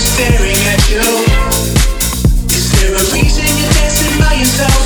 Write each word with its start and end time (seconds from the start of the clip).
staring 0.00 0.56
at 0.66 0.90
you. 0.90 0.98
Is 2.50 2.72
there 2.72 2.90
a 2.90 3.04
reason 3.14 3.44
you're 3.56 3.72
dancing 3.72 4.18
by 4.18 4.34
yourself? 4.34 4.82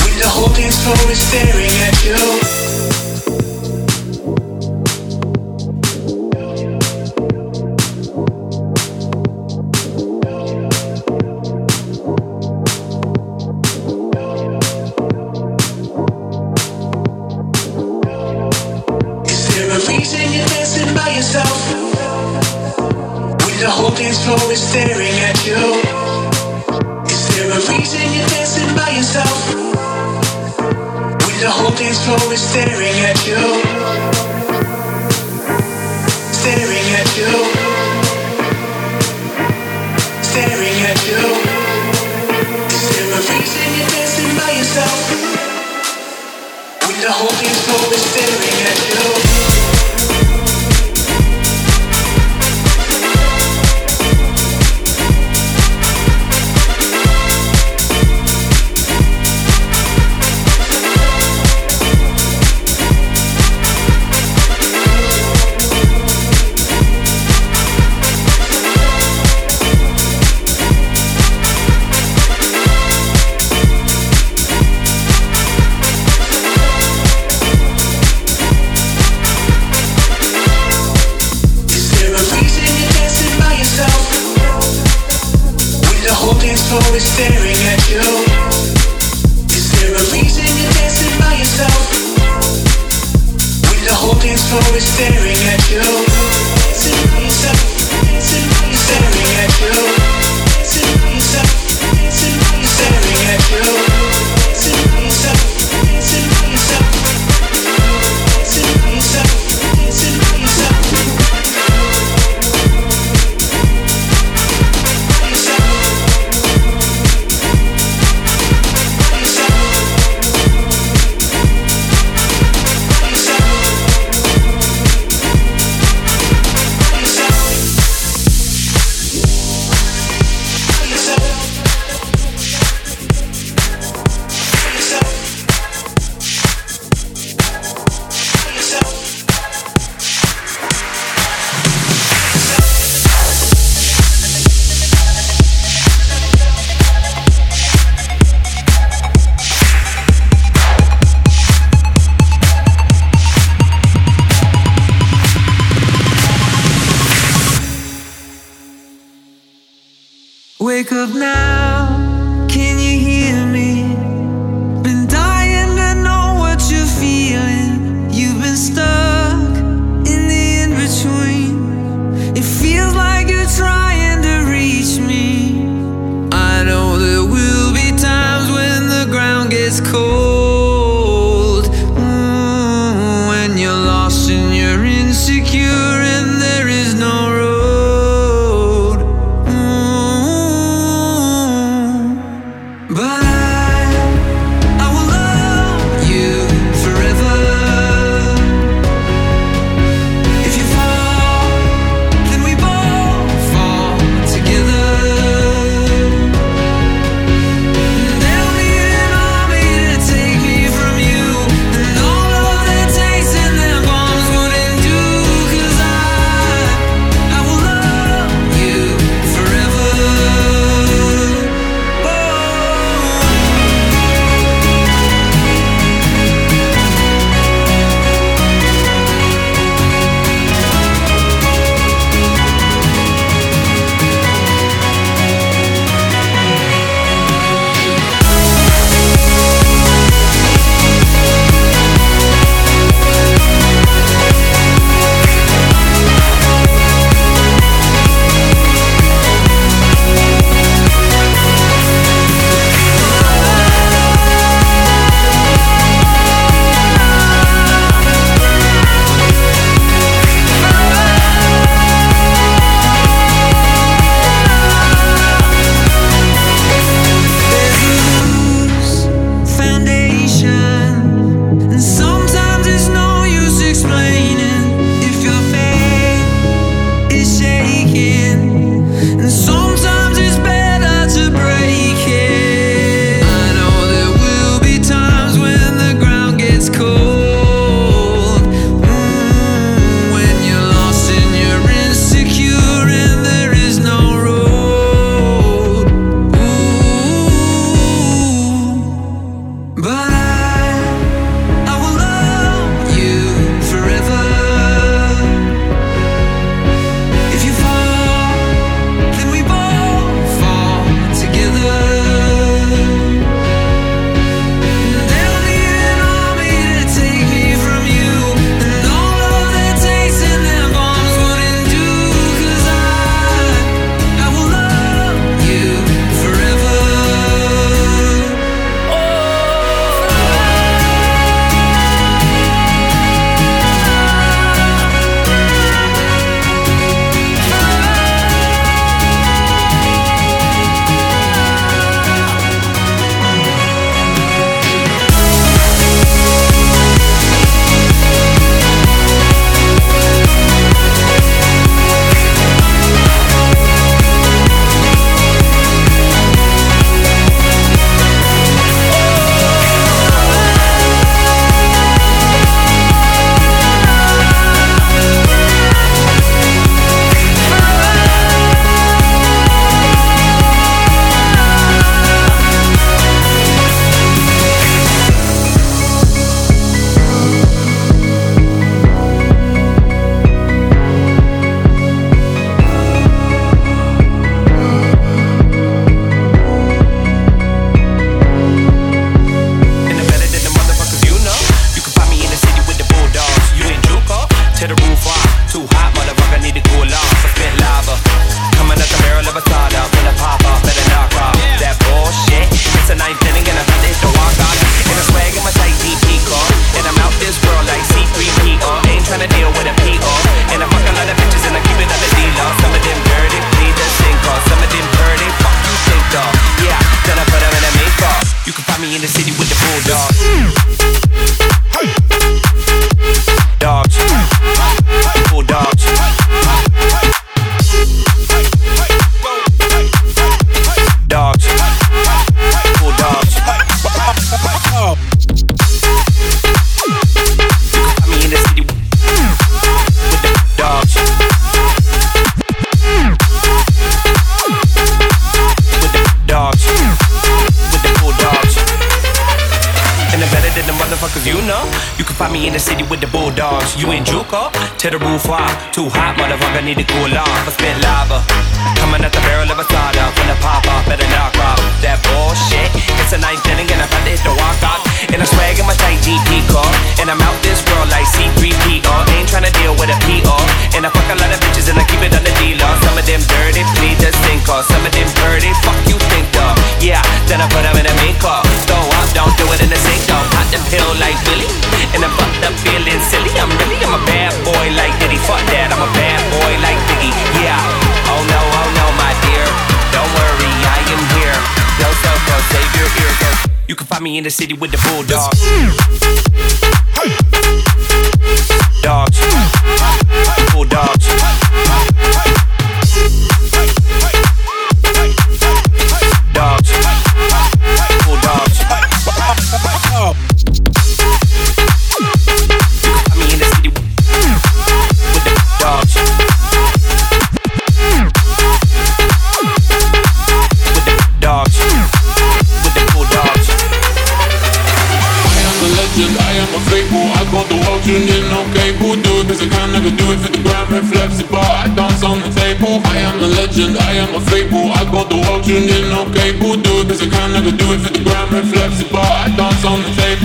When 0.00 0.18
the 0.18 0.28
whole 0.28 0.48
dance 0.54 0.78
floor 0.82 1.10
is 1.10 1.20
staring 1.20 1.70
at 1.82 2.04
you. 2.04 2.43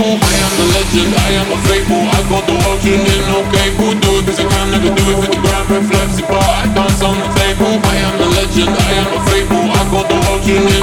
I 0.00 0.12
am 0.16 0.52
the 0.56 0.66
legend, 0.72 1.12
I 1.12 1.30
am 1.44 1.48
a 1.52 1.58
fable. 1.68 2.00
I 2.00 2.24
got 2.32 2.48
the 2.48 2.56
world 2.56 2.80
tuned 2.80 3.04
in, 3.04 3.20
okay, 3.36 3.68
who 3.76 3.92
Do 4.00 4.16
it 4.16 4.24
cause 4.24 4.40
I 4.40 4.48
can, 4.48 4.70
never 4.72 4.88
do 4.96 5.04
it 5.12 5.16
for 5.20 5.28
the 5.28 5.36
grand, 5.44 5.68
reflex, 5.68 6.24
but 6.24 6.40
I 6.40 6.72
dance 6.72 7.02
on 7.04 7.20
the 7.20 7.28
table. 7.36 7.76
I 7.84 7.96
am 8.08 8.14
the 8.16 8.28
legend, 8.32 8.72
I 8.72 8.92
am 8.96 9.12
a 9.12 9.20
fable. 9.28 9.60
I 9.60 9.82
got 9.92 10.08
the 10.08 10.16
world 10.24 10.40
tuned 10.42 10.72
in. 10.72 10.79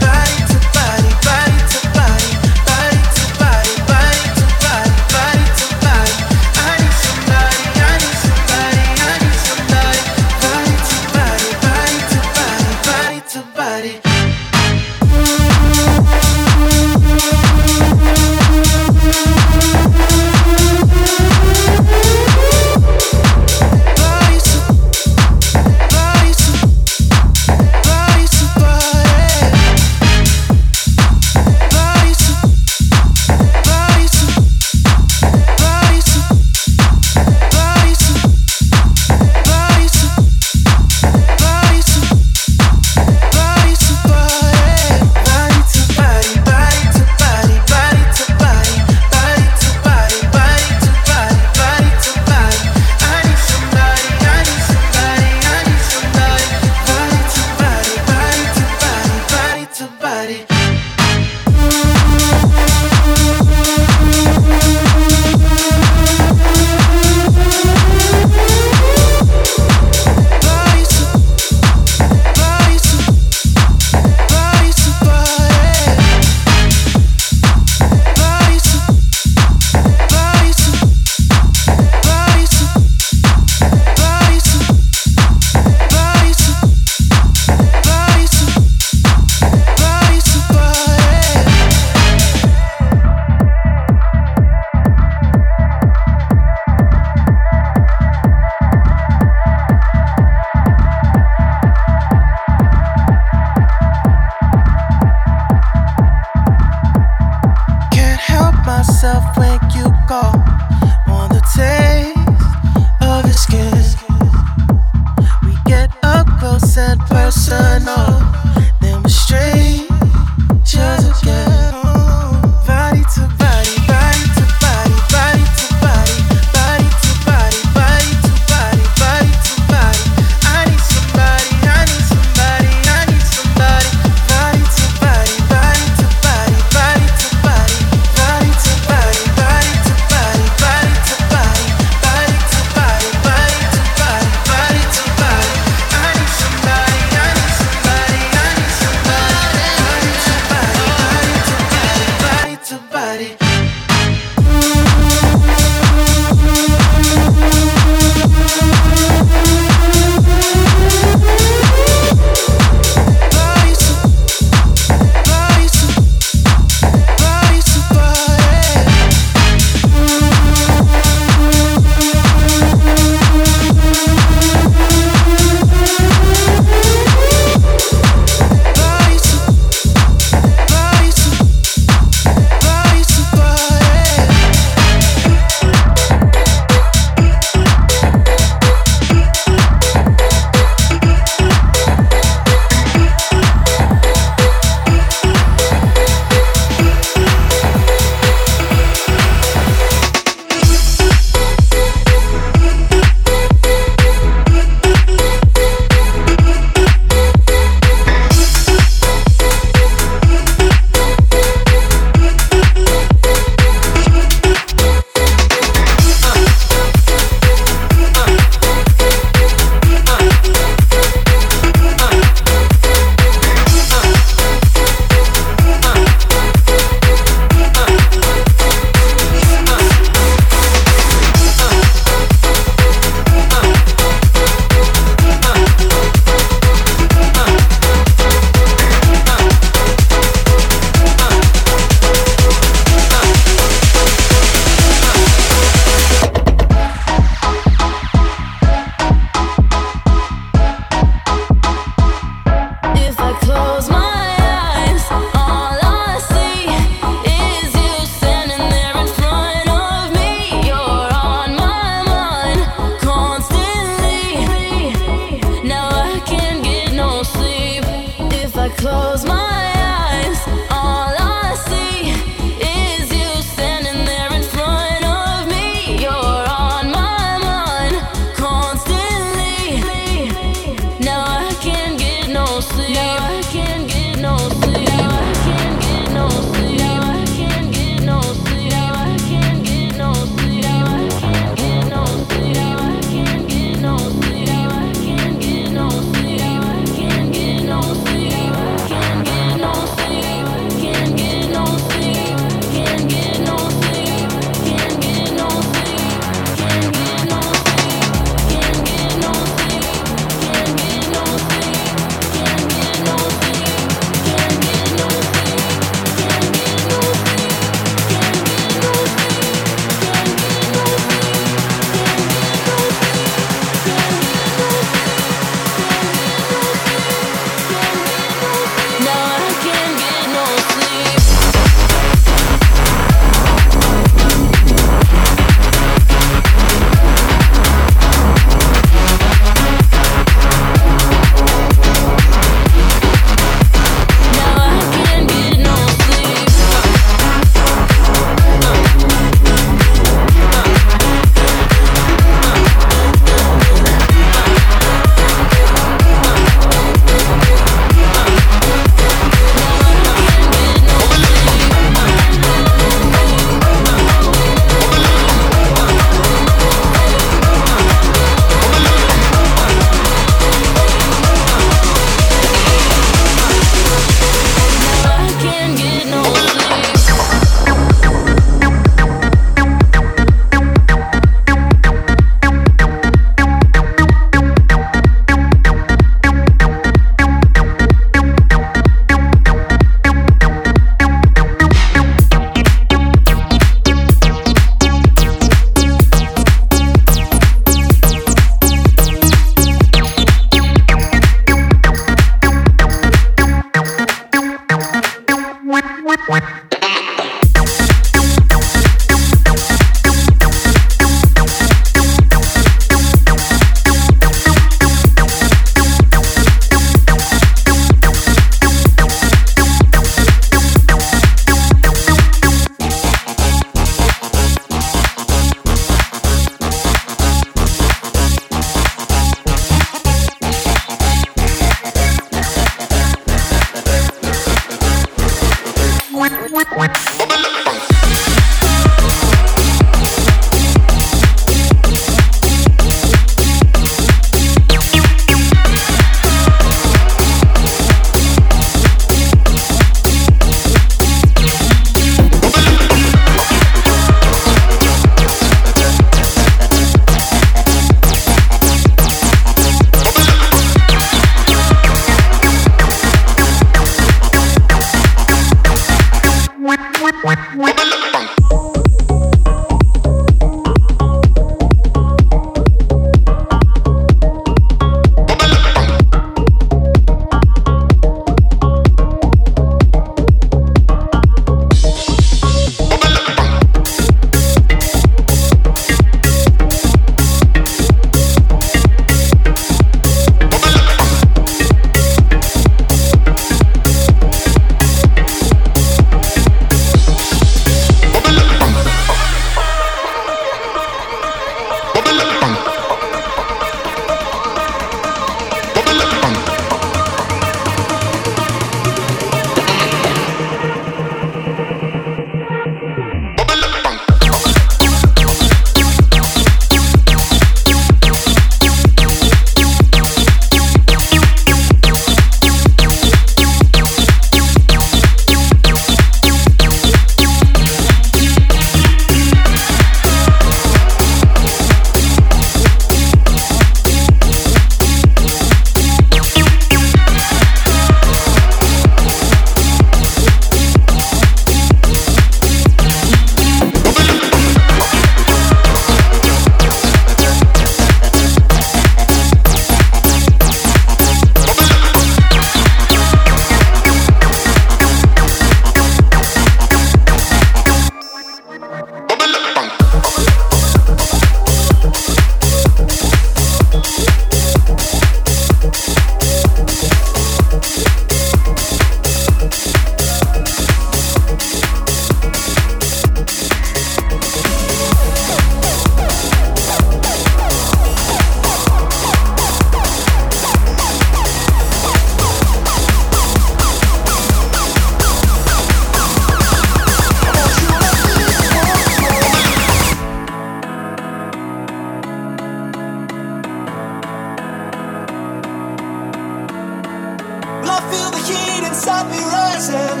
I 597.80 597.82
feel 597.90 598.10
the 598.10 598.22
heat 598.28 598.62
inside 598.68 599.06
me 599.10 599.20
rising, 599.24 600.00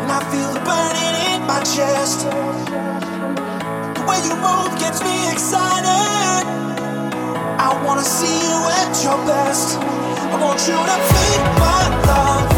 and 0.00 0.10
I 0.10 0.20
feel 0.32 0.50
the 0.56 0.64
burning 0.64 1.14
in 1.28 1.46
my 1.46 1.60
chest. 1.60 2.24
The 3.96 4.02
way 4.08 4.18
you 4.24 4.34
move 4.40 4.72
gets 4.80 5.02
me 5.02 5.30
excited. 5.30 6.46
I 7.60 7.68
wanna 7.84 8.02
see 8.02 8.36
you 8.48 8.56
at 8.80 8.92
your 9.04 9.18
best. 9.26 9.76
I 9.76 10.36
want 10.40 10.60
you 10.66 10.78
to 10.90 10.96
feed 11.10 11.42
my 11.60 11.82
love. 12.06 12.57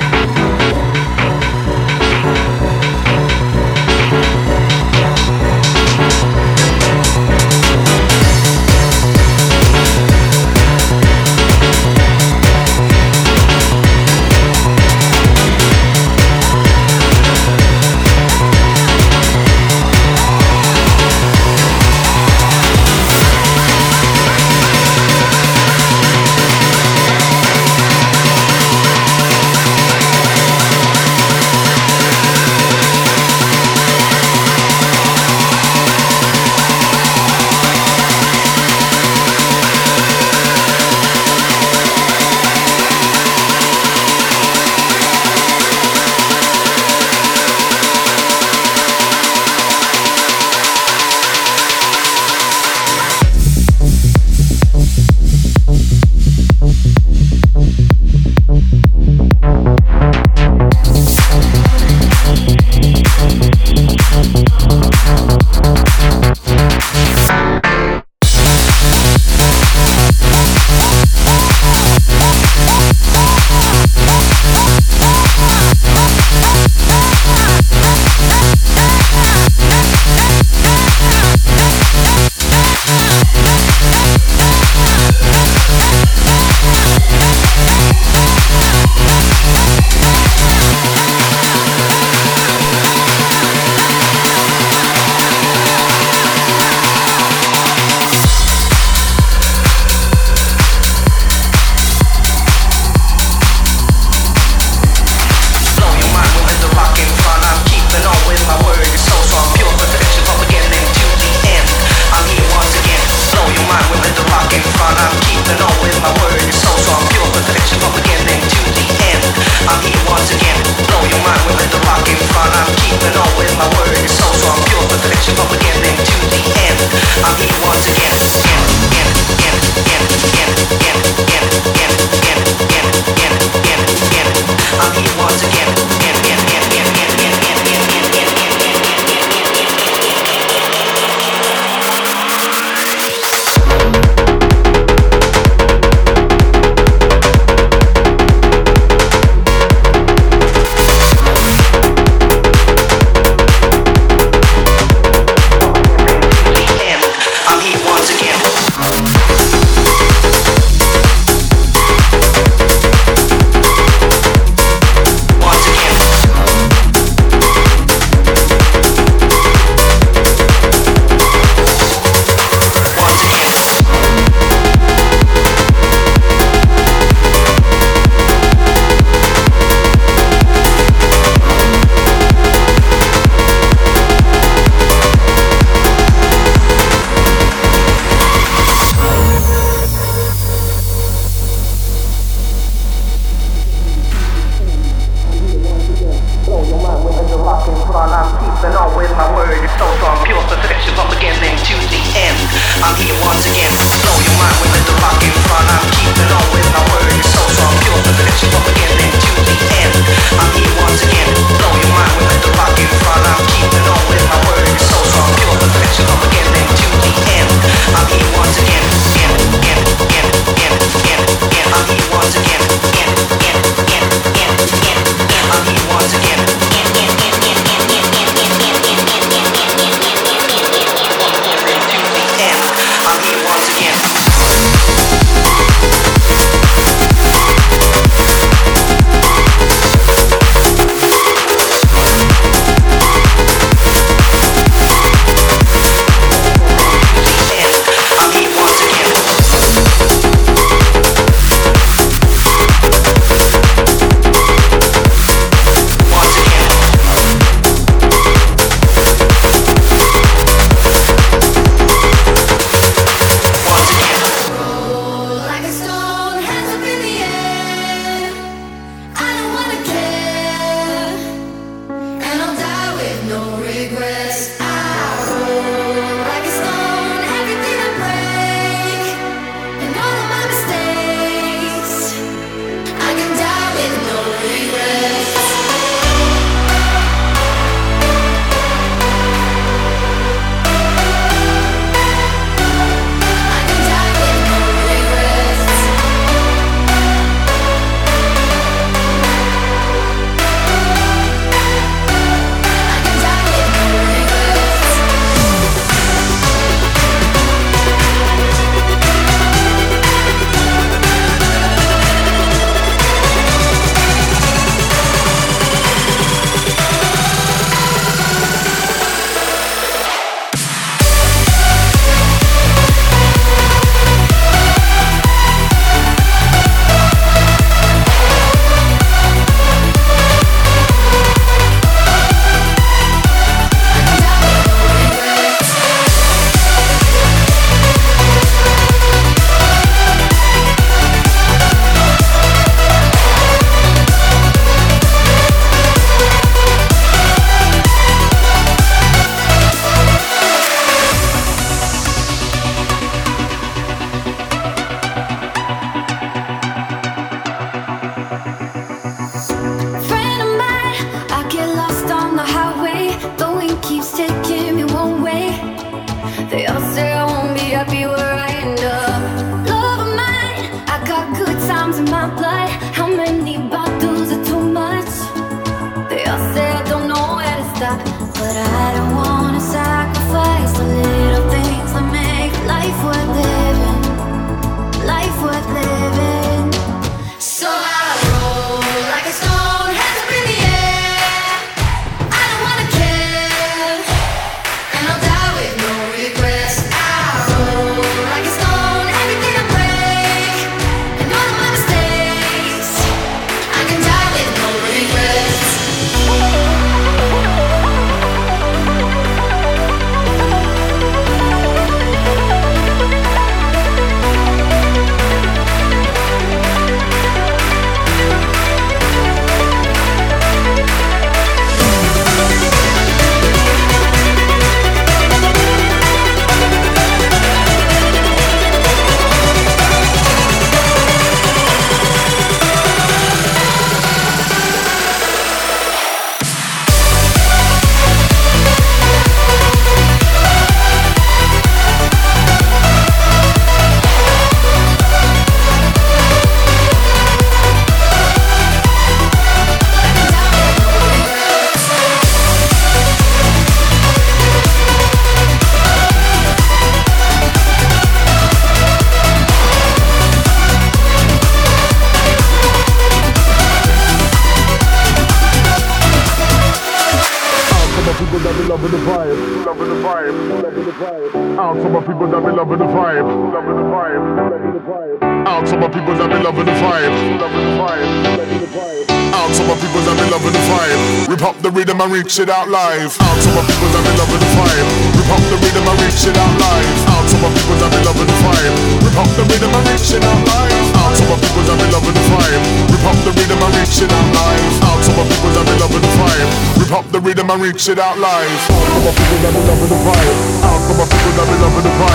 reach 482.31 482.47
it 482.47 482.49
out 482.49 482.71
live. 482.71 483.11
Out 483.19 483.37
to 483.43 483.49
my 483.51 483.59
people 483.67 483.91
that 483.91 484.03
be 484.07 484.13
loving 484.15 484.39
the 484.39 484.49
vibe. 484.55 484.87
Rip 485.19 485.35
up 485.35 485.43
the 485.51 485.57
rhythm 485.59 485.83
and 485.83 485.99
reach 485.99 486.23
it 486.23 486.37
out 486.39 486.55
live. 486.63 486.99
Out 487.11 487.27
to 487.27 487.35
my 487.43 487.51
people 487.51 487.75
that 487.75 487.91
be 487.91 487.99
loving 488.07 488.23
the 488.23 488.37
vibe. 488.39 488.71
Rip 489.03 489.19
up 489.19 489.27
the 489.35 489.43
rhythm 489.51 489.75
and 489.75 489.83
reach 489.91 490.15
it 490.15 490.23
out 490.23 490.39
live. 490.47 490.95
Out 490.95 491.11
to 491.11 491.23
my 491.27 491.35
people 491.43 491.63
that 491.67 491.75
be 491.75 491.91
loving 491.91 492.15
the 492.15 492.23
vibe. 492.31 492.63
Rip 492.87 493.03
up 493.03 493.19
the 493.27 493.31
rhythm 493.35 493.59
and 493.59 493.75
reach 493.75 493.99
it 493.99 494.15
out 494.15 494.31
live. 494.31 494.79
Out 494.79 494.99
to 495.03 495.11
my 495.11 495.23
people 495.27 495.51
that 495.59 495.63
be 495.67 495.75
loving 495.75 496.03
the 496.07 496.11
vibe. 496.15 496.51
Rip 496.79 496.93
up 496.95 497.05
the 497.11 497.19
rhythm 497.19 497.51
and 497.51 497.59
reach 497.67 497.83
it 497.91 497.99
out 497.99 498.15
live. 498.15 498.63
Out 498.71 498.79
to 498.79 498.99
my 499.03 499.11
people 499.11 499.39
that 499.43 499.51
be 499.51 499.61
loving 499.67 499.91
the 499.91 499.99
vibe. 499.99 500.39
Out 500.71 500.79
to 500.87 500.93
my 500.95 501.05
people 501.11 501.33
that 501.35 501.45
be 501.51 501.55
loving 501.59 501.83
the 501.83 501.93
vibe. 501.99 502.10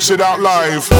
Shit 0.00 0.22
Out 0.22 0.40
Live. 0.40 0.99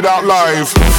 it 0.00 0.06
out 0.06 0.24
live. 0.24 0.89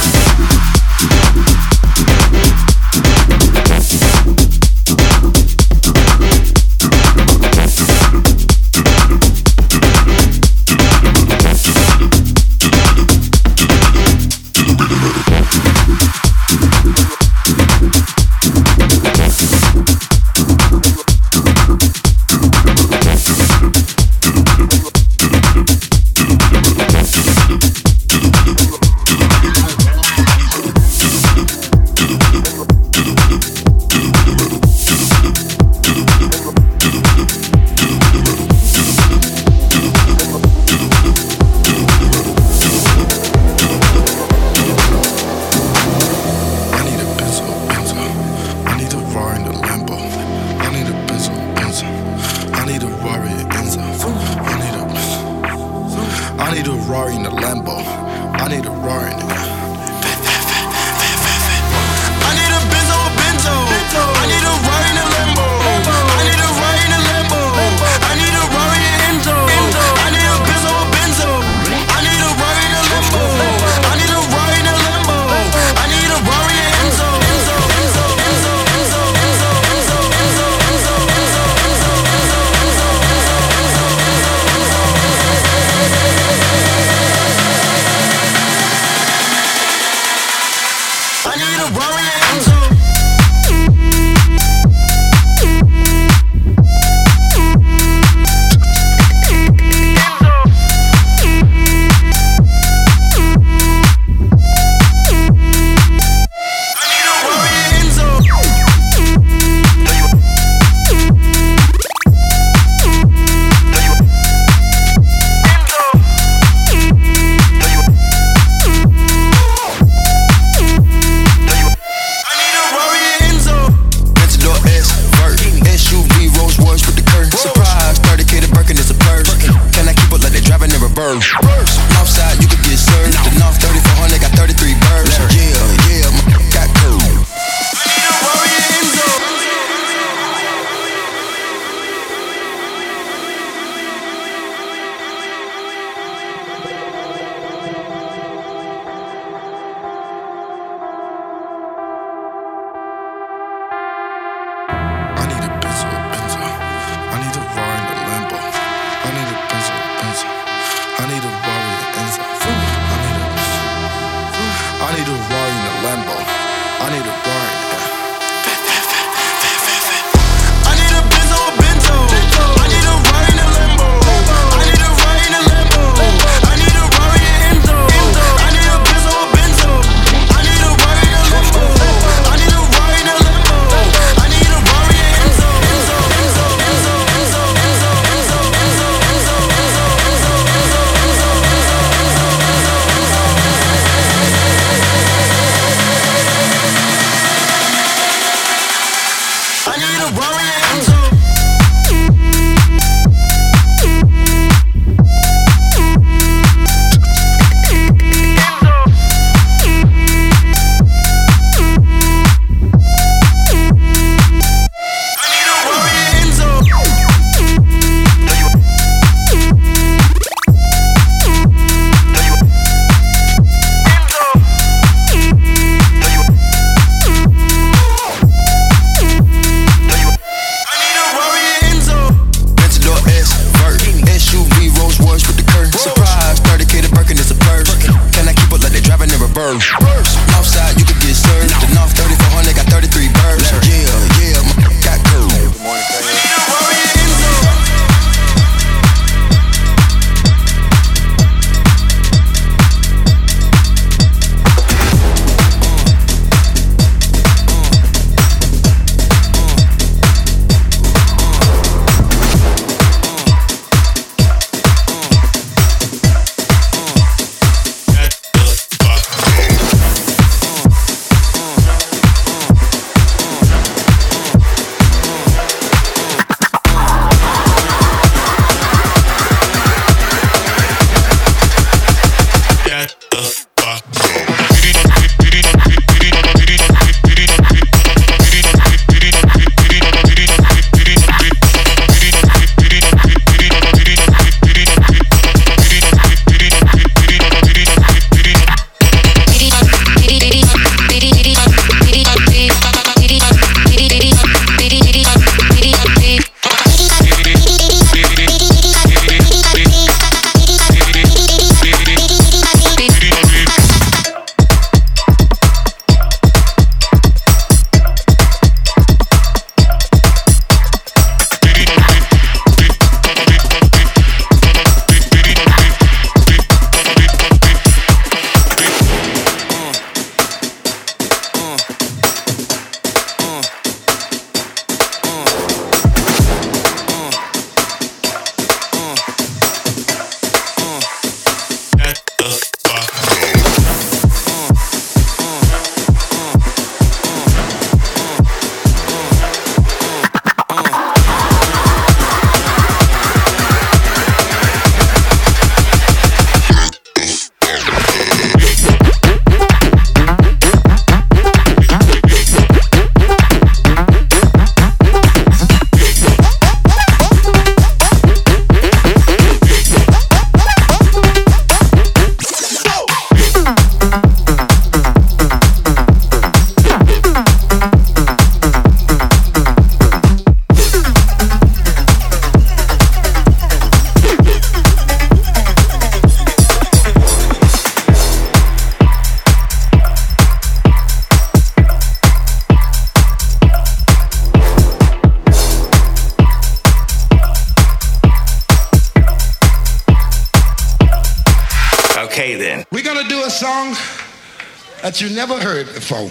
You 405.02 405.10
never 405.10 405.40
heard 405.40 405.66
before. 405.74 406.08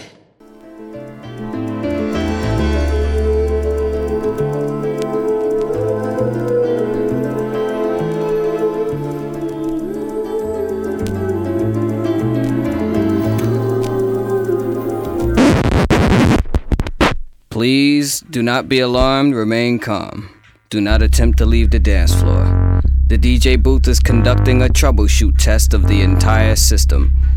Please 17.50 18.20
do 18.30 18.44
not 18.44 18.68
be 18.68 18.80
alarmed, 18.80 19.36
remain 19.36 19.80
calm. 19.80 20.30
Do 20.70 20.82
not 20.82 21.02
attempt 21.02 21.38
to 21.38 21.46
leave 21.46 21.70
the 21.70 21.80
dance 21.80 22.14
floor. 22.14 22.44
The 23.08 23.18
DJ 23.18 23.62
booth 23.62 23.88
is 23.88 24.00
conducting 24.02 24.62
a 24.62 24.68
troubleshoot 24.68 25.38
test 25.38 25.74
of 25.74 25.88
the 25.88 26.02
entire 26.02 26.58
system. 26.58 27.21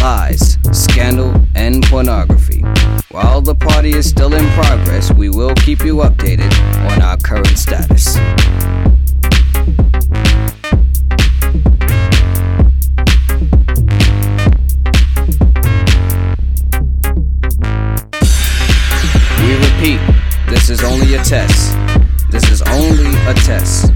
lies, 0.00 0.58
scandal, 0.72 1.34
and 1.54 1.84
pornography. 1.84 2.62
While 3.10 3.40
the 3.40 3.54
party 3.54 3.90
is 3.90 4.08
still 4.08 4.34
in 4.34 4.46
progress, 4.50 5.12
we 5.12 5.28
will 5.30 5.54
keep 5.54 5.84
you 5.84 5.96
updated 5.96 6.52
on 6.90 7.02
our 7.02 7.16
current 7.16 7.58
status. 7.58 8.16
We 19.40 19.54
repeat, 19.54 20.00
this 20.48 20.70
is 20.70 20.82
only 20.84 21.14
a 21.14 21.22
test. 21.22 21.76
This 22.30 22.50
is 22.50 22.62
only 22.62 23.16
a 23.26 23.34
test. 23.34 23.95